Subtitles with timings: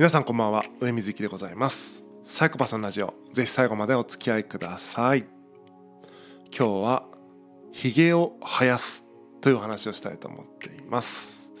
[0.00, 0.64] 皆さんこんばんは。
[0.80, 2.02] 上水幸でございます。
[2.24, 3.12] サイコパスのラジオ。
[3.34, 5.26] ぜひ最後までお付き合いください。
[6.56, 7.04] 今日は
[7.70, 9.04] ヒゲを生やす
[9.42, 11.52] という話をしたいと思っています、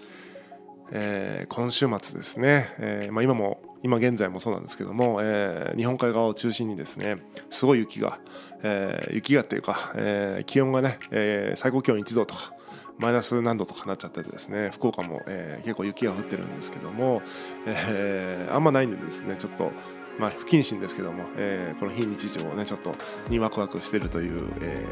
[0.90, 7.16] えー今週末ですね、えーまあ、今も今現在もそうなんですけども、えー日本海側を中心にですね
[7.50, 8.20] すごい雪が、
[8.62, 12.54] えー雪がっていうか、えー気温がね、えー最高気温1度とか
[13.00, 17.22] マイナス何度とかなっちゃっててですね福岡も、えー結構雪が降ってるんですけども、
[17.66, 19.72] えーあんまないんでですねちょっと
[20.18, 22.94] まあ不謹慎ですけども、えーこの非日常をねちょっと
[23.28, 24.86] にワクワクしてるという、え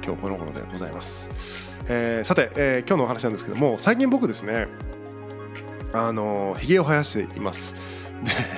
[0.00, 1.30] ー今日この頃でございます、
[1.88, 4.66] えーさて、えー今日のお話なんですけども最近僕ですね
[5.92, 7.74] あのひげを生やしています。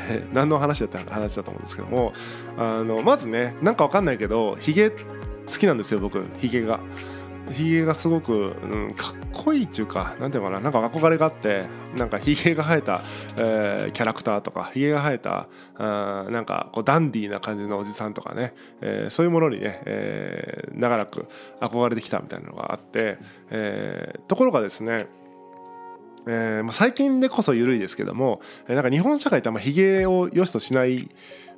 [0.09, 2.13] で 何の話だって話だと思うんですけども
[2.57, 4.97] あのまずねなんかわかんないけどひげ好
[5.59, 6.81] きなんですよ僕ひげが。
[7.53, 13.03] ひげがすごく、うん、かっこいいっていうかなんていうのかななんか憧れがあってなんかひげが生えた、
[13.37, 21.27] えーキャラクターとかひげが生えたあなんかこうダンディーな感じのおじさんとかね、えーそういうものにね、えー長らく
[21.61, 23.19] 憧れてきたみたいなのがあって、
[23.51, 25.07] えーところがですね
[26.29, 31.09] えーまあ、最近でこそ緩いですけども、えーなんか日本社会ってあんまひげを良しとしない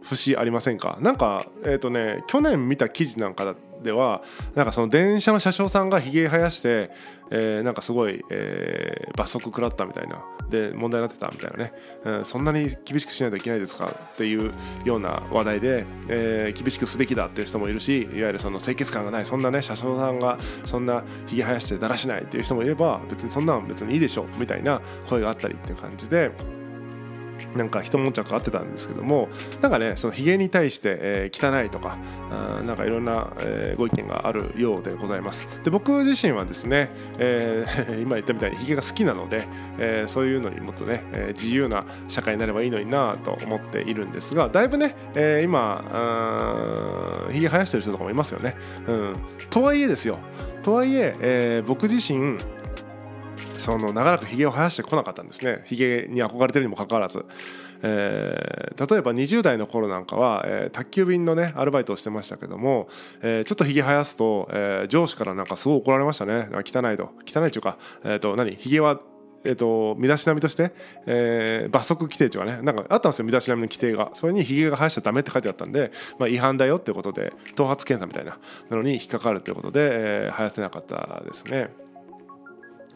[0.03, 0.99] 節ありませんか？
[1.01, 4.23] なんかえっ、とね去年見た記事なんかでは
[4.55, 6.91] なんかその電車の車掌さんがひげ生やして、
[7.31, 11.73] えーなんかすごい、えー罰則食らったみたいなで問題になってたみたいなね、
[12.05, 14.53] うんそんなに厳しくしないといけないですかっていう
[14.85, 26.58] ような話題で、えー厳しくすべきだっていう人もいるしいわゆるその清潔感がないそんなね車掌さんがそんなひげ生やしてだらしないっていう人もいれば別にそんなん別にいいでしょみたいな声があったりっていう感じで。
[27.57, 29.29] なんか一悶着あってたんですけども
[29.61, 31.97] なんかねそのひげに対して、えー汚いとか
[32.31, 35.49] あなんかいろんな、えーご意見があるようでございます。
[35.65, 39.43] で僕自身はですね、えー 今言ったみたいにひげが好きなので、
[39.79, 49.17] えーそういうのにもっとね、えー自由な社会になればいいのになと思っているんですがだいぶね、えー今あーひげ生やしてる人とかもいますよね、うん、
[49.51, 50.19] とはいえですよ。
[50.63, 52.39] とはいええー僕自身
[53.59, 55.63] その長らくひげを生やしてこなかったんですね。
[55.67, 57.25] ひげに憧れてるにもかかわらず、
[57.83, 62.89] えー例えば20代の頃なんかは、えー宅急便のねアルバイトをしてましたけども、
[63.23, 66.49] えーちょっとひげ生やすと、えー上司からなんかすごい怒られましたね。
[66.53, 67.11] 汚いと。
[67.27, 68.55] 汚いっていうか、えー、と何？
[68.57, 69.01] ひげは
[69.45, 70.73] えー、と身だしなみとして、
[71.07, 72.61] えー罰則規定っていうかね。
[72.63, 73.25] なんかあったんですよ。
[73.25, 74.11] 身だしなみの規定が。
[74.15, 78.39] それにひげが生やしちゃダメって書いてあったんで、まあ、違反だよっていうことで頭髪検査みたいな
[78.69, 79.81] なのに引っかかるということで、
[80.27, 81.71] えー生やせなかったですね。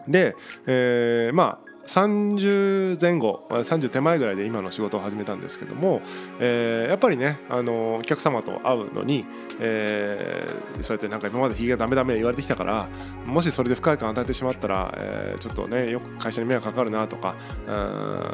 [0.09, 0.37] で、
[0.67, 6.01] えーまあ30前後30手前ぐらいで今の仕事を始めたんですけども、
[6.41, 9.25] えーやっぱりねあのお客様と会うのに、
[9.61, 12.89] えーそうやってなんか今までひげがダメダメ言われてきたから
[13.27, 17.35] もしそれで不快感を与えてしまったら、えーちょっとねよく会社に迷惑かかるなとか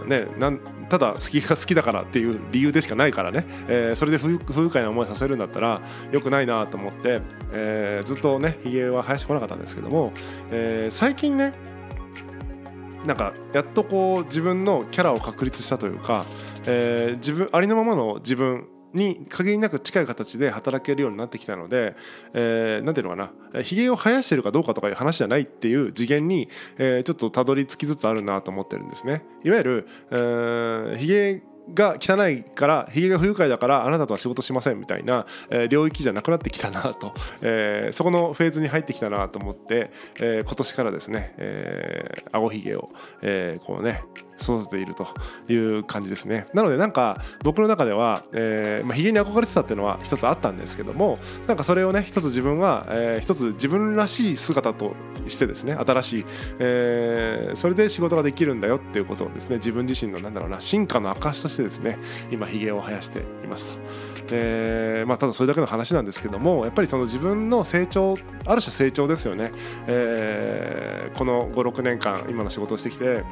[0.07, 5.81] ねなんただ好きが好きだからっていう理由でしかないからね、えーそれで不不不快な思いさせるんだったら
[6.13, 7.21] よくないなと思って、
[7.53, 10.13] えーずっとねひげは生やしてこなかったんですけども、
[10.51, 11.53] えー最近ね
[13.09, 16.27] なんかやっとこう自分のキャラを確立したというか、
[16.67, 21.97] えー自分ありのままの自分に限りなく近い形で働けるようになってきたので、
[22.35, 29.25] えーていうのかなひげを生やしてるかどうかとかいう話じゃないっていう次元に、えーちょっとたどり着きつつあるなと思ってるんですね。
[29.43, 30.97] いわゆる、えー
[31.75, 37.13] が汚いからひげが不愉快だからあなたとは仕事しませんみたいな、えー領域じゃなくなってきたなと、
[37.43, 39.91] えーそこのフェーズに入ってきたなと思って、
[40.21, 42.91] えー今年からですね、えー、顎ひげを、
[43.23, 44.03] えーこうね
[44.41, 45.07] 育てていると
[45.53, 46.47] いう感じですね。
[46.55, 54.93] なのでなんか僕の中では、えーまあ、ひげに憧れてたっていうのは一つあったんですけどもなんかそれをね一つ自分は、えー一つ自分らしい姿と
[55.27, 56.27] してですね新しい、
[56.61, 61.99] えーそれで仕事ができるんだよっていうことをですね自分自身のなんだろうな進化の証としてですね
[62.31, 63.99] 今ひげを生やしていますと。
[64.29, 68.15] でまあ、ただそれだけの話なんですけどもやっぱりその自分の成長
[68.45, 69.53] ある種成長ですよね、
[69.87, 73.25] えーこの56年間今の仕事をしてきて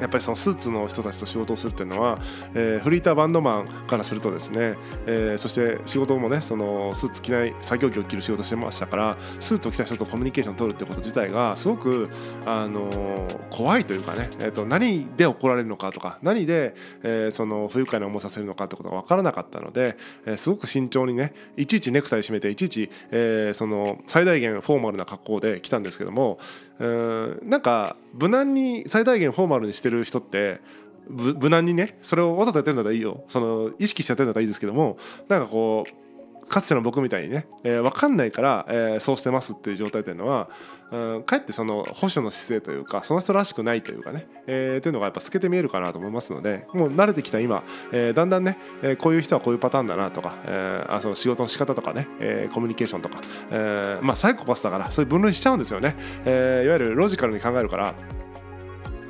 [0.00, 2.18] やっぱりそのスーツの人たちと仕事をするっていうのは、
[2.54, 4.76] えーフリーターバンドマンからするとですね、
[5.06, 12.08] えーそして仕事もねそのスーツ着ない作業着を着る仕事してましたからスーツを着た人とコミュニケーションを取るってこと自体がすごく、
[12.44, 26.38] あのー怖いというかね、えー、と何で怒られるのかとか何で、えーその不愉快な思いさせるのかってことが分からなかったので、えーすごく慎重にねいちいちネクタイ締めていちいち、えーその最大限フォーマルな格好で来たんですけども
[26.78, 30.60] うんなんか無難に最大限フォーマルにしててる人って
[31.08, 33.24] 無難にねそれをわざとやってるんだったらいいよ。
[33.28, 34.96] その意識してやってるんだったらいいですけども
[35.28, 36.04] なんかこう
[36.48, 40.48] かつての僕みたいにね、えー、分かんないから、えー、そうしてますっていう状態というのは、
[40.90, 53.20] うん、かえってその保守の姿勢というかその人らしくないというかね、えー、というのがやっぱ透けて見えるかなと思いますのでもう慣れてきた今、えー、だんだんね、え、こういう人はこういうパターンだなとか、え、あその仕事の仕方とかね、え、コミュニケーションとか、
[53.50, 55.96] え、まあサイコパスだからそういう分類しちゃうんですよね、
[56.26, 57.94] え、いわゆるロジカルに考えるから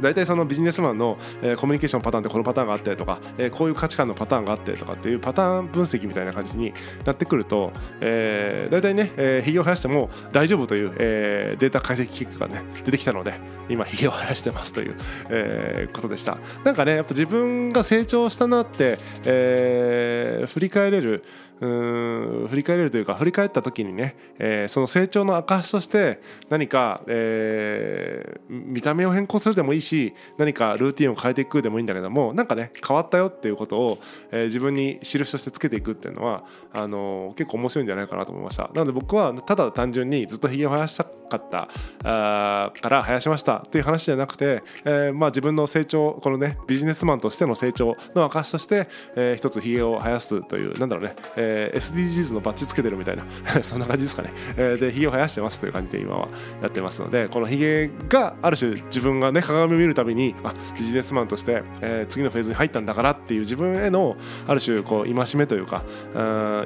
[0.00, 6.72] 大体そのビジネスマンの、えー、コミュニケーションパターンってこのパターンがあってとか、えー、こういう価値観のパターンがあってとかっていうパターン分析みたいな感じに
[7.04, 13.34] なってくると、えー、大体ね、えー、ひげを生やしても大丈夫という、えー、データ解析結果がね出てきたので
[13.68, 14.96] 今ひげを生やしてますという、
[15.30, 16.38] えー、ことでした。
[16.64, 21.24] なんかねやっぱ自分が成長したなって、えー、振り返れる
[21.64, 26.20] うん振り返れるというか振り返った時にね、えー、その成長の証として
[26.50, 33.98] 何か、えー、見た目を変更するでもいいし何かルーティンを変えていくでもいいんだけどもなんかね変わったよっていうことを、
[34.30, 38.70] えー、自分に印としてつけていくっていうのはあのー、結構面白いんじゃないかなと思いました。
[38.74, 41.06] なので僕はただ単純にずっとひげを生やした
[41.38, 41.68] かった
[42.04, 53.24] あから生やしましたっていう話じゃなくて、えー、まあ自分の成長このねビジネスマンとしての成長の証として、えー、一つひげを生やすというなんだろうね、えー、SDGs のバッジつけてるみたいな
[53.62, 56.28] そんな感じですかね、えー、でひげを生やしてますという感じで今は
[56.62, 64.16] やってますのでこのひげがある種自分がね鏡を見るたびにあビジネスマンとして、えー、次のフェーズに入ったんだからっていう自分への
[64.46, 65.82] ある種こう戒めというか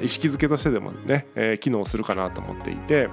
[0.01, 3.09] 意識づけとしてでもね、えー、機能するかなと思っていて。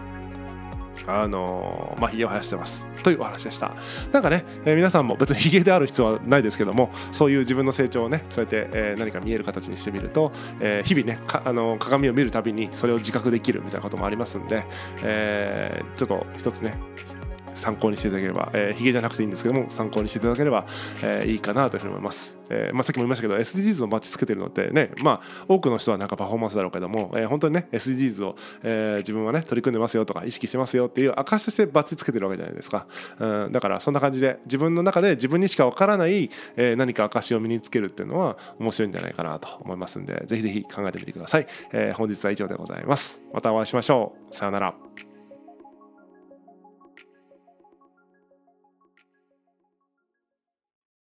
[1.06, 2.86] あのー、まあ、髭を生やしてます。
[3.02, 3.74] というお話でした。
[4.12, 14.64] なんかね、えー、皆さんも別にヒゲである必要はないですけどもそういう自分の成長をねそうやって、えー、何か見える形にしてみると、え、日々ねあの鏡を見るたびにそれを自覚できるみたいなこともありますんで、
[15.02, 16.74] え、ちょっと一つね
[17.56, 20.66] 参考にしていただければ、えー、ヒゲじゃなくていいんですけども参考にしていただければ、
[21.02, 32.86] えー、いいかなというふうに思います、えーまあ、さっきも言いましたけど SDGs のバッチつけてるのってねまあ多くの人はなんかパフォーマンスだろうけども、えー、本当にね SDGs を、えー、自分はね取り組んでますよとか意識してますよっていう証としてバッチつけてるわけじゃないですか、
[33.18, 43.20] うん、だからそんな感じで自分の中で自分にしかわからない、えー、何か証を身につけるっていうのは面白いんじゃないかなと思いますんでぜひぜひ考えてみてください、えー、本日は以上でございます。
[43.32, 44.34] またお会いしましょう。
[44.34, 45.15] さよなら。